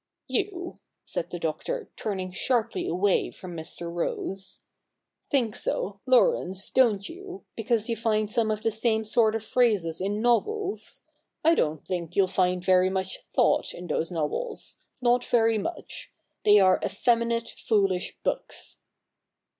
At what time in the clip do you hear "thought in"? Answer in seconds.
13.35-13.85